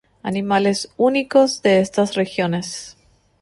Animales 0.23 0.89
únicos 0.97 1.61
de 1.61 1.79
estas 1.79 2.15
regiones. 2.15 2.97